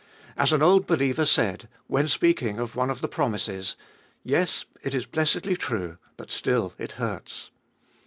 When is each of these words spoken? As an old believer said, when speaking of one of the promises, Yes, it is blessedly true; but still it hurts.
As 0.35 0.51
an 0.51 0.63
old 0.63 0.87
believer 0.87 1.25
said, 1.25 1.69
when 1.85 2.07
speaking 2.07 2.57
of 2.57 2.75
one 2.75 2.89
of 2.89 3.01
the 3.01 3.07
promises, 3.07 3.75
Yes, 4.23 4.65
it 4.81 4.95
is 4.95 5.05
blessedly 5.05 5.55
true; 5.55 5.99
but 6.17 6.31
still 6.31 6.73
it 6.79 6.93
hurts. 6.93 7.51